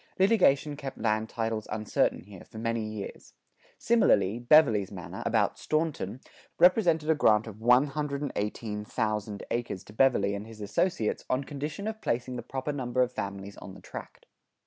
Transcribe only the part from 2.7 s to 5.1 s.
years. Similarly, Beverley's